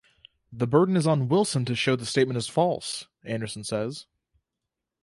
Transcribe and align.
The 0.51 0.65
burden 0.65 0.97
is 0.97 1.05
on 1.05 1.27
Wilson 1.27 1.63
to 1.65 1.75
show 1.75 1.95
the 1.95 2.07
statement 2.07 2.37
is 2.39 2.47
false, 2.47 3.05
Anderson 3.23 3.63
says. 3.63 4.07